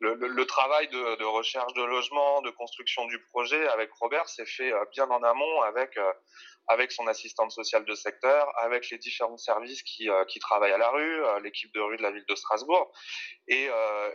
le, 0.00 0.44
travail 0.46 0.88
de, 0.88 1.16
de, 1.16 1.24
recherche 1.24 1.72
de 1.74 1.82
logement, 1.82 2.42
de 2.42 2.50
construction 2.50 3.06
du 3.06 3.20
projet 3.26 3.68
avec 3.68 3.92
Robert 3.92 4.28
s'est 4.28 4.46
fait 4.46 4.72
euh, 4.72 4.84
bien 4.92 5.08
en 5.08 5.22
amont 5.22 5.62
avec 5.62 5.96
euh, 5.96 6.12
avec 6.68 6.92
son 6.92 7.06
assistante 7.08 7.50
sociale 7.50 7.84
de 7.84 7.94
secteur, 7.94 8.46
avec 8.58 8.88
les 8.90 8.98
différents 8.98 9.36
services 9.36 9.82
qui, 9.82 10.08
qui 10.28 10.38
travaillent 10.38 10.72
à 10.72 10.78
la 10.78 10.90
rue, 10.90 11.20
l'équipe 11.42 11.74
de 11.74 11.80
rue 11.80 11.96
de 11.96 12.02
la 12.02 12.12
ville 12.12 12.24
de 12.24 12.34
Strasbourg, 12.36 12.92
et, 13.48 13.68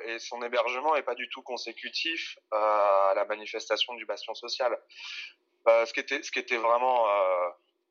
et 0.05 0.17
son 0.17 0.41
hébergement 0.41 0.95
n'est 0.95 1.03
pas 1.03 1.13
du 1.13 1.27
tout 1.27 1.41
consécutif 1.41 2.39
à 2.53 3.11
la 3.17 3.25
manifestation 3.25 3.95
du 3.95 4.05
bastion 4.05 4.33
social. 4.33 4.79
ce 5.67 5.91
qui 5.91 5.99
était 5.99 6.23
ce 6.23 6.31
qui 6.31 6.39
était 6.39 6.55
vraiment 6.55 7.05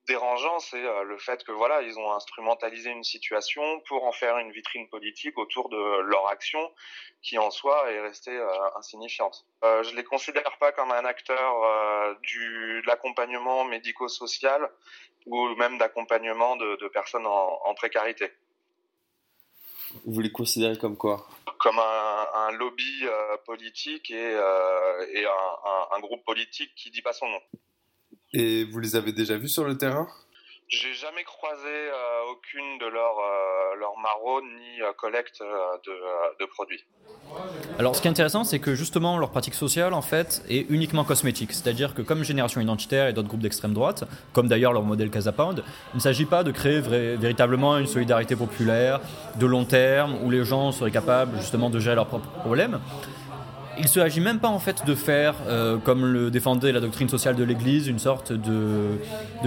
dérangeant, 0.07 0.59
c'est 0.61 0.85
euh, 0.85 1.03
le 1.05 1.19
fait 1.19 1.43
que 1.45 1.53
voilà, 1.53 1.83
ils 1.83 1.99
ont 1.99 2.13
instrumentalisé 2.13 2.91
une 2.91 3.05
situation 3.05 3.81
pour 3.89 4.05
en 4.05 4.13
faire 4.13 4.39
une 4.39 4.53
vitrine 4.53 4.89
politique 4.89 5.39
autour 5.39 5.69
de 5.69 6.01
leur 6.01 6.29
action, 6.29 6.73
qui 7.23 7.39
en 7.39 7.51
soi 7.51 7.91
est 7.91 8.01
restée 8.01 8.37
euh, 8.37 8.77
insignifiante. 8.77 9.45
Euh, 9.65 9.83
je 9.83 9.95
les 9.95 10.05
considère 10.05 10.57
pas 10.59 10.73
comme 10.73 10.93
un 10.93 11.05
acteur 11.05 11.65
euh, 11.65 12.15
du 12.23 12.83
de 12.83 12.87
l'accompagnement 12.87 13.65
médico-social 13.65 14.71
ou 15.27 15.49
même 15.57 15.79
d'accompagnement 15.79 16.57
de, 16.57 16.77
de, 16.77 16.89
personnes 16.89 17.27
en, 17.27 17.61
en, 17.65 17.75
précarité. 17.75 18.31
Vous 20.05 20.21
les 20.21 20.31
considérez 20.31 20.79
comme 20.79 20.97
quoi? 20.97 21.27
Comme 21.59 21.79
un, 21.79 22.27
un 22.35 22.51
lobby 22.53 23.01
euh, 23.05 23.37
politique 23.45 24.11
et, 24.11 24.33
et 25.13 25.27
un, 25.27 25.53
un, 25.65 25.97
un 25.97 26.01
groupe 26.01 26.25
politique 26.25 26.73
qui 26.77 26.91
dit 26.91 27.03
pas 27.03 27.13
son 27.13 27.29
nom. 27.29 27.41
Et 28.39 28.65
vous 28.65 28.81
les 28.81 28.97
avez 28.97 29.13
déjà 29.13 29.39
vus 29.39 29.49
sur 29.49 29.65
le 29.65 29.79
terrain? 29.79 30.07
J'ai 30.69 30.93
jamais 30.93 31.25
croisé 31.25 31.63
euh, 31.65 32.33
aucune 32.33 32.77
de 32.79 32.85
leurs 32.93 33.19
euh, 33.19 33.79
leur 33.79 33.97
maraudes 33.97 34.45
ni 34.45 34.83
euh, 34.83 34.93
collecte 34.99 35.41
de, 35.41 35.93
de, 36.39 36.45
produits. 36.45 36.85
Alors 37.79 37.97
ce 37.97 38.03
qui 38.03 38.09
est 38.09 38.11
intéressant, 38.11 38.45
c'est 38.45 38.59
que 38.59 38.75
justement 38.75 39.17
leur 39.17 39.31
pratique 39.31 39.55
sociale 39.55 39.95
en 39.95 40.03
fait 40.03 40.43
est 40.51 40.69
uniquement 40.69 41.05
cosmétique. 41.05 41.55
C'est-à-dire 41.55 41.95
que 41.95 42.03
comme 42.03 42.25
Génération 42.25 42.61
Identitaire 42.61 43.07
et 43.07 43.15
d'autres 43.15 43.29
groupes 43.29 43.41
d'extrême 43.41 43.73
droite, 43.73 44.05
comme 44.35 44.49
d'ailleurs 44.49 44.75
leur 44.75 44.83
modèle 44.83 45.09
Casa 45.09 45.33
Pound, 45.33 45.65
il 45.95 45.97
ne 45.97 46.03
s'agit 46.03 46.27
pas 46.27 46.43
de 46.43 46.51
créer 46.51 46.81
vrai, 46.81 47.17
véritablement 47.17 47.79
une 47.79 47.87
solidarité 47.87 48.37
populaire 48.37 49.01
de 49.37 49.47
long 49.47 49.65
terme 49.65 50.19
où 50.25 50.31
les 50.31 50.45
gens 50.45 50.73
seraient 50.73 50.91
capables 50.91 51.39
justement 51.39 51.71
de 51.71 51.79
gérer 51.79 51.95
leurs 51.95 52.09
propres 52.09 52.29
problèmes 52.41 52.81
il 53.79 53.83
ne 53.83 53.89
s'agit 53.89 54.21
même 54.21 54.39
pas 54.39 54.49
en 54.49 54.59
fait 54.59 54.85
de 54.87 54.95
faire, 54.95 55.35
euh, 55.49 55.77
comme 55.79 56.07
le 56.07 56.31
défendait 56.31 56.73
la 56.73 56.81
doctrine 56.81 57.09
sociale 57.09 57.37
de 57.37 57.45
l'Église, 57.45 57.87
une 57.89 57.99
sorte 57.99 58.33
de, 58.33 58.99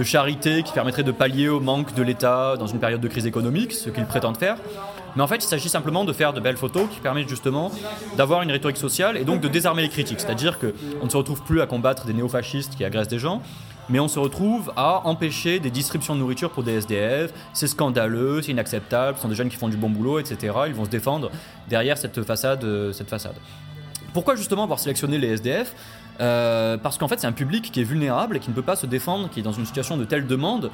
charité 0.02 0.62
qui 0.62 0.72
permettrait 0.72 1.02
de 1.02 1.12
pallier 1.12 1.48
au 1.48 1.60
manque 1.60 1.94
de 1.94 2.02
l'État 2.02 2.56
dans 2.58 2.66
une 2.66 2.78
période 2.78 3.00
de 3.00 3.08
crise 3.08 3.26
économique, 3.26 3.72
ce 3.72 3.90
qu'ils 3.90 4.06
prétendent 4.06 4.38
faire. 4.38 4.56
Mais 5.16 5.22
en 5.22 5.26
fait, 5.26 5.44
il 5.44 5.48
s'agit 5.48 5.68
simplement 5.68 6.04
de 6.04 6.12
faire 6.12 6.32
de 6.32 6.40
belles 6.40 6.56
photos 6.56 6.88
qui 6.88 7.00
permettent 7.00 7.28
justement 7.28 7.70
d'avoir 8.16 8.42
une 8.42 8.50
rhétorique 8.50 8.76
sociale 8.76 9.16
et 9.16 9.24
donc 9.24 9.40
de 9.40 9.48
désarmer 9.48 9.82
les 9.82 9.88
critiques. 9.88 10.20
C'est-à-dire 10.20 10.58
qu'on 10.58 11.04
ne 11.04 11.10
se 11.10 11.16
retrouve 11.16 11.42
plus 11.42 11.60
à 11.60 11.66
combattre 11.66 12.06
des 12.06 12.12
néofascistes 12.12 12.76
qui 12.76 12.84
agressent 12.84 13.08
des 13.08 13.18
gens, 13.18 13.42
mais 13.88 13.98
on 13.98 14.08
se 14.08 14.20
retrouve 14.20 14.72
à 14.76 15.06
empêcher 15.06 15.58
des 15.58 15.70
distributions 15.70 16.14
de 16.14 16.20
nourriture 16.20 16.50
pour 16.50 16.62
des 16.62 16.74
SDF. 16.74 17.32
C'est 17.52 17.66
scandaleux, 17.66 18.40
c'est 18.40 18.52
inacceptable, 18.52 19.16
ce 19.16 19.22
sont 19.22 19.28
des 19.28 19.34
jeunes 19.34 19.48
qui 19.48 19.56
font 19.56 19.68
du 19.68 19.76
bon 19.76 19.90
boulot, 19.90 20.20
etc. 20.20 20.54
Ils 20.68 20.74
vont 20.74 20.84
se 20.84 20.90
défendre 20.90 21.30
derrière 21.68 21.98
cette 21.98 22.22
façade. 22.22 22.64
Cette 22.92 23.10
façade. 23.10 23.34
Pourquoi 24.12 24.34
justement 24.34 24.64
avoir 24.64 24.78
sélectionné 24.78 25.18
les 25.18 25.28
SDF 25.28 25.74
euh, 26.20 26.76
Parce 26.76 26.98
qu'en 26.98 27.08
fait 27.08 27.20
c'est 27.20 27.26
un 27.26 27.32
public 27.32 27.70
qui 27.72 27.80
est 27.80 27.84
vulnérable 27.84 28.36
et 28.36 28.40
qui 28.40 28.50
ne 28.50 28.54
peut 28.54 28.62
pas 28.62 28.76
se 28.76 28.86
défendre, 28.86 29.28
qui 29.30 29.40
est 29.40 29.42
dans 29.42 29.52
une 29.52 29.66
situation 29.66 29.96
de 29.96 30.04
telle 30.04 30.26
demande 30.26 30.70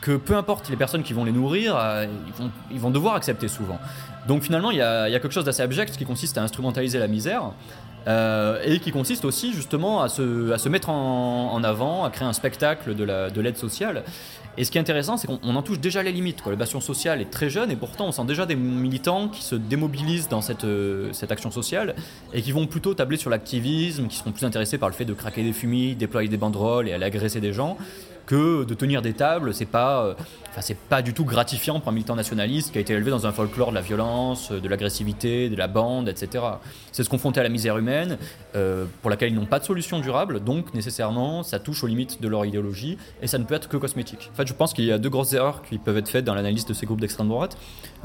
que 0.00 0.16
peu 0.16 0.36
importe 0.36 0.68
les 0.68 0.76
personnes 0.76 1.02
qui 1.02 1.14
vont 1.14 1.24
les 1.24 1.32
nourrir, 1.32 1.76
euh, 1.78 2.06
ils, 2.70 2.78
vont, 2.78 2.90
devoir 2.90 3.14
accepter 3.14 3.48
souvent. 3.48 3.78
Donc 4.28 4.42
finalement 4.42 4.70
il 4.70 4.76
y 4.76 4.82
a, 4.82 5.08
quelque 5.10 5.30
chose 5.30 5.44
d'assez 5.44 5.62
abject 5.62 5.96
qui 5.96 6.04
consiste 6.04 6.36
à 6.38 6.42
instrumentaliser 6.42 6.98
la 6.98 7.08
misère. 7.08 7.52
Euh, 8.06 8.60
et 8.62 8.80
qui 8.80 8.92
consiste 8.92 9.24
aussi 9.24 9.54
justement 9.54 10.02
à 10.02 10.10
se, 10.10 10.68
mettre 10.68 10.90
en, 10.90 11.64
avant, 11.64 12.04
à 12.04 12.10
créer 12.10 12.28
un 12.28 12.34
spectacle 12.34 12.94
de 12.94 13.40
l'aide 13.40 13.56
sociale. 13.56 14.04
Et 14.56 14.64
ce 14.64 14.70
qui 14.70 14.78
est 14.78 14.80
intéressant, 14.80 15.16
c'est 15.16 15.26
qu'on 15.26 15.56
en 15.56 15.62
touche 15.62 15.80
déjà 15.80 16.02
les 16.02 16.12
limites. 16.12 16.42
Quoi. 16.42 16.52
Le 16.52 16.58
bastion 16.58 16.80
social 16.80 17.20
est 17.20 17.30
très 17.30 17.50
jeune 17.50 17.70
et 17.70 17.76
pourtant 17.76 18.06
on 18.06 18.12
sent 18.12 18.24
déjà 18.24 18.46
des 18.46 18.54
militants 18.54 19.28
qui 19.28 19.42
se 19.42 19.54
démobilisent 19.54 20.28
dans 20.28 20.40
cette, 20.40 20.64
euh, 20.64 21.12
cette 21.12 21.32
action 21.32 21.50
sociale 21.50 21.94
et 22.32 22.42
qui 22.42 22.52
vont 22.52 22.66
plutôt 22.66 22.94
tabler 22.94 23.16
sur 23.16 23.30
l'activisme, 23.30 24.06
qui 24.06 24.16
seront 24.16 24.32
plus 24.32 24.44
intéressés 24.44 24.78
par 24.78 24.88
le 24.88 24.94
fait 24.94 25.04
de 25.04 25.14
craquer 25.14 25.42
des 25.42 25.52
fumis, 25.52 25.94
déployer 25.96 26.28
des 26.28 26.36
banderoles 26.36 26.88
et 26.88 26.92
aller 26.92 27.06
agresser 27.06 27.40
des 27.40 27.52
gens 27.52 27.76
que 28.26 28.64
de 28.64 28.74
tenir 28.74 29.02
des 29.02 29.12
tables, 29.12 29.52
c'est 29.52 29.66
pas, 29.66 30.04
euh, 30.04 30.14
enfin 30.54 30.60
c'est 30.60 30.78
pas 30.78 31.02
du 31.02 31.14
tout 31.14 31.24
gratifiant 31.24 31.80
pour 31.80 31.88
un 31.88 31.92
militant 31.92 32.14
nationaliste 32.14 32.70
qui 32.70 32.78
a 32.78 32.80
été 32.80 32.92
élevé 32.92 33.10
dans 33.10 33.26
un 33.26 33.32
folklore 33.32 33.70
de 33.70 33.74
la 33.74 33.80
violence, 33.80 34.52
de 34.52 34.68
l'agressivité, 34.68 35.48
de 35.48 35.56
la 35.56 35.66
bande, 35.66 36.08
etc. 36.08 36.44
C'est 36.92 37.02
se 37.02 37.08
confronter 37.08 37.40
à 37.40 37.42
la 37.42 37.48
misère 37.48 37.76
humaine 37.76 38.18
euh, 38.54 38.84
pour 39.02 39.10
laquelle 39.10 39.32
ils 39.32 39.34
n'ont 39.34 39.46
pas 39.46 39.58
de 39.58 39.64
solution 39.64 39.98
durable, 39.98 40.44
donc 40.44 40.72
nécessairement 40.72 41.42
ça 41.42 41.58
touche 41.58 41.82
aux 41.82 41.88
limites 41.88 42.22
de 42.22 42.28
leur 42.28 42.44
idéologie 42.44 42.98
et 43.20 43.26
ça 43.26 43.38
ne 43.38 43.44
peut 43.44 43.54
être 43.54 43.68
que 43.68 43.76
cosmétique. 43.76 44.30
En 44.32 44.36
fait, 44.36 44.46
je 44.46 44.52
pense 44.52 44.74
qu'il 44.74 44.84
y 44.84 44.92
a 44.92 44.98
deux 44.98 45.10
grosses 45.10 45.32
erreurs 45.32 45.62
qui 45.62 45.78
peuvent 45.78 45.96
être 45.96 46.08
faites 46.08 46.24
dans 46.24 46.36
l'analyse 46.36 46.66
de 46.66 46.74
ces 46.74 46.86
groupes 46.86 47.00
d'extrême 47.00 47.28
droite. 47.28 47.56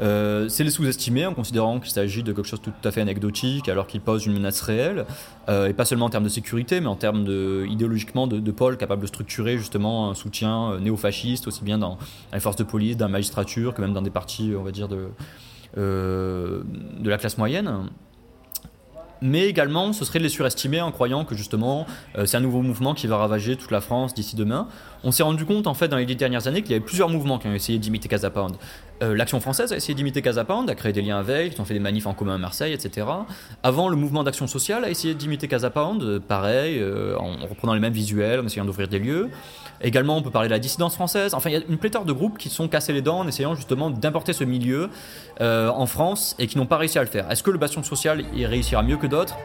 Euh, 0.02 0.50
c'est 0.50 0.64
les 0.64 0.72
sous-estimer 0.72 1.28
en 1.28 1.36
considérant 1.36 1.80
qu'il 1.80 1.92
s'agit 1.92 2.24
de 2.24 2.34
quelque 2.34 2.48
chose 2.48 2.62
tout 2.62 2.72
à 2.84 2.90
fait 2.90 3.02
anecdotique 3.02 3.70
alors 3.70 3.86
qu'ils 3.86 4.02
posent 4.02 4.26
une 4.26 4.34
menace 4.34 4.62
réelle 4.62 5.06
euh, 5.50 5.68
et 5.68 5.74
pas 5.74 5.86
seulement 5.86 6.06
en 6.06 6.10
termes 6.10 6.24
de 6.24 6.30
sécurité 6.30 6.80
mais 6.80 6.88
en 6.88 6.96
termes 6.96 7.26
de 7.26 7.66
idéologiquement 7.70 8.26
de, 8.26 8.40
de 8.40 8.52
pôle 8.52 8.78
capable 8.78 9.02
de 9.02 9.08
structurer 9.08 9.58
justement 9.58 10.10
un 10.10 10.14
soutien 10.16 10.80
néofasciste 10.80 11.48
aussi 11.48 11.66
bien 11.66 11.78
dans 11.78 11.98
les 12.40 12.42
forces 12.42 12.56
de 12.56 12.64
police, 12.64 12.98
la 12.98 13.08
magistrature 13.08 13.74
que 13.74 13.82
même 13.82 13.94
dans 13.94 14.02
des 14.02 14.10
partis 14.10 14.54
on 14.58 14.64
va 14.64 14.72
dire 14.72 14.88
de, 14.88 15.10
euh, 15.78 16.64
de 17.00 17.10
la 17.10 17.18
classe 17.18 17.38
moyenne 17.38 17.90
mais 19.22 19.48
également 19.48 19.94
ce 19.94 20.06
serait 20.06 20.20
de 20.20 20.24
les 20.24 20.30
surestimer 20.30 20.82
en 20.82 20.92
croyant 20.92 21.26
que 21.26 21.36
justement 21.36 21.86
euh, 22.18 22.26
c'est 22.26 22.38
un 22.38 22.42
nouveau 22.42 22.62
mouvement 22.62 22.94
qui 22.94 23.08
va 23.08 23.18
ravager 23.18 23.56
toute 23.56 23.72
la 23.72 23.82
France 23.82 24.14
d'ici 24.14 24.36
demain. 24.36 24.68
On 25.04 25.12
s'est 25.12 25.24
rendu 25.24 25.46
compte 25.46 25.68
en 25.68 25.74
fait 25.74 25.88
dans 25.88 25.98
les 25.98 26.06
dix 26.06 26.16
dernières 26.16 26.48
années 26.48 26.62
qu'il 26.62 26.72
y 26.72 26.76
avait 26.76 26.86
plusieurs 26.86 27.10
mouvements 27.10 27.38
qui 27.40 27.48
ont 27.48 27.54
essayé 27.54 27.80
d'imiter 27.80 28.08
Casa 28.08 28.30
Pound. 28.30 28.56
Euh, 29.02 29.16
L'Action 29.16 29.40
française 29.40 29.72
a 29.72 29.78
essayé 29.78 29.94
d'imiter 29.94 30.22
Casa 30.22 30.44
Pound, 30.44 30.70
a 30.70 30.76
créé 30.76 30.92
des 30.92 31.02
liens 31.02 31.20
avec, 31.20 31.56
ils 31.56 31.62
ont 31.62 31.66
fait 31.66 31.74
des 31.74 31.80
manifs 31.80 32.06
en 32.06 32.14
commun 32.14 32.36
à 32.36 32.38
Marseille, 32.38 32.74
etc. 32.74 33.08
Avant, 33.64 33.88
le 33.88 33.96
mouvement 33.96 34.24
d'action 34.24 34.48
sociale 34.48 34.84
a 34.84 34.90
essayé 34.90 35.14
d'imiter 35.14 35.48
Casa 35.48 35.70
Pound, 35.70 36.04
euh, 36.04 36.20
pareil, 36.20 36.78
euh, 36.80 37.18
en 37.18 37.46
reprenant 37.48 37.74
les 37.74 37.80
mêmes 37.80 37.94
visuels, 37.94 38.40
en 38.40 38.46
essayant 38.46 38.66
d'ouvrir 38.66 38.88
des 38.88 39.00
lieux. 39.00 39.30
Également, 39.82 40.18
on 40.18 40.22
peut 40.22 40.32
parler 40.32 40.50
de 40.50 40.54
la 40.54 40.60
dissidence 40.60 40.96
française. 40.96 41.34
Enfin, 41.34 41.50
il 41.50 41.54
y 41.54 41.56
a 41.56 41.62
une 41.70 41.78
pléthore 41.78 42.04
de 42.04 42.12
groupes 42.12 42.38
qui 42.38 42.50
sont 42.50 42.68
cassés 42.68 42.92
les 42.92 43.02
dents 43.02 43.20
en 43.20 43.28
essayant 43.28 43.56
justement 43.56 43.90
d'importer 43.90 44.34
ce 44.34 44.44
milieu 44.44 44.90
en 45.40 45.86
France 45.86 46.36
et 46.38 46.48
qui 46.48 46.58
n'ont 46.58 46.66
pas 46.66 46.76
réussi 46.76 47.00
à 47.00 47.02
le 47.02 47.08
faire. 47.08 47.32
Est-ce 47.32 47.44
que 47.44 47.52
le 47.52 47.58
bastion 47.58 47.82
social 47.82 48.26
y 48.36 48.46
réussira 48.46 48.84
mieux 48.84 48.98
que 48.98 49.08
d'autres? 49.08 49.38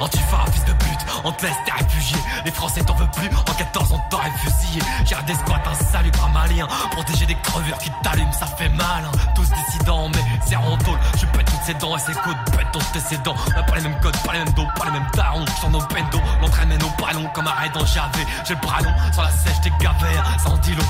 Antifa, 0.00 0.44
fils 0.52 0.64
de 0.64 0.72
pute, 0.72 1.06
on 1.24 1.32
te 1.32 1.46
laisse 1.46 1.56
t'es 1.64 1.72
réfugié. 1.72 2.16
Les 2.44 2.50
Français 2.50 2.82
t'en 2.84 2.94
veulent 2.94 3.10
plus, 3.10 3.28
en 3.28 3.54
14 3.54 3.92
on 3.92 3.98
t'aurait 4.10 4.30
fusillé. 4.38 4.82
J'ai 5.04 5.16
des 5.26 5.34
squats, 5.34 5.62
un 5.66 5.74
salut 5.92 6.10
malien. 6.32 6.66
Protéger 6.92 7.26
des 7.26 7.36
crevures 7.36 7.78
qui 7.78 7.90
t'allument, 8.02 8.32
ça 8.32 8.46
fait 8.46 8.68
mal. 8.68 9.04
Hein. 9.04 9.10
Tous 9.34 9.48
dissidents, 9.48 10.08
mais 10.14 10.24
c'est 10.44 10.56
en 10.56 10.76
tôle. 10.78 10.98
Je 11.18 11.26
pète 11.26 11.46
toutes 11.46 11.62
ces 11.64 11.74
dents 11.74 11.96
et 11.96 12.00
ces 12.00 12.12
coudes, 12.12 12.36
pète 12.56 12.66
tous 12.72 13.08
tes 13.08 13.16
dents. 13.18 13.34
On 13.56 13.70
pas 13.70 13.76
les 13.76 13.82
mêmes 13.82 14.00
codes, 14.00 14.16
pas 14.18 14.32
les 14.32 14.38
mêmes 14.40 14.54
dos, 14.54 14.66
pas 14.76 14.84
les 14.86 14.92
mêmes 14.92 15.10
darons. 15.14 15.44
J'en 15.62 15.72
au 15.72 15.80
pendo, 15.80 16.20
l'entraînement 16.40 16.86
au 16.86 17.02
ballon 17.02 17.28
comme 17.34 17.46
arrêt 17.46 17.70
dans 17.70 17.84
Javé. 17.86 18.26
J'ai 18.44 18.54
le 18.54 18.60
bras 18.60 18.80
long, 18.82 18.92
sur 19.12 19.22
la 19.22 19.30
sèche 19.30 19.60
t'es 19.62 19.72
gavé, 19.80 20.18
en 20.46 20.56
dit 20.58 20.74
long. 20.74 20.84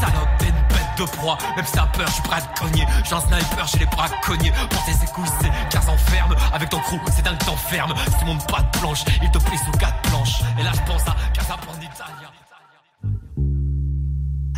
Salope, 0.00 0.65
de 0.96 1.10
proie, 1.10 1.36
même 1.56 1.66
si 1.66 1.72
peur, 1.74 2.06
je 2.06 2.12
suis 2.12 2.22
prêt 2.22 2.36
à 2.36 2.40
te 2.40 2.60
cogner. 2.60 2.86
J'ai 3.04 3.14
un 3.14 3.20
sniper, 3.20 3.66
j'ai 3.66 3.78
les 3.78 3.86
bras 3.86 4.08
cognés. 4.22 4.52
Pour 4.70 4.84
tes 4.84 4.92
écoutes, 4.92 5.32
c'est 5.40 5.50
15 5.70 5.88
ans 5.88 5.96
ferme. 5.96 6.34
Avec 6.52 6.68
ton 6.70 6.78
crew, 6.78 6.98
c'est 7.14 7.22
dingue, 7.22 7.38
t'enferme. 7.38 7.94
Si 8.10 8.18
tu 8.18 8.24
montes 8.24 8.46
pas 8.46 8.62
de 8.62 8.78
planche, 8.78 9.04
il 9.22 9.30
te 9.30 9.38
plie 9.38 9.58
sous 9.58 9.70
quatre 9.72 10.00
planches. 10.02 10.40
Et 10.58 10.62
là, 10.62 10.70
je 10.74 10.90
pense 10.90 11.02
à 11.02 11.14
Casa 11.34 11.56
Italia. 11.80 12.30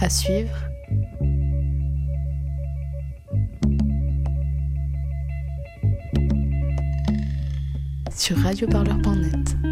À 0.01 0.09
suivre. 0.09 0.55
Sur 8.15 8.39
radioparleur.net. 8.43 9.68